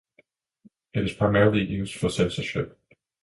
It 0.95 1.03
is 1.05 1.13
primarily 1.13 1.63
used 1.63 1.93
for 1.95 2.09
censorship. 2.09 2.75